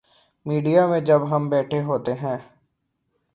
[0.45, 2.37] Media میں جب ہم بیٹھے ہوتے ہیں۔